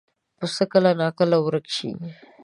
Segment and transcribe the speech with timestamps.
[0.37, 1.89] پسه کله ناکله ورک شي.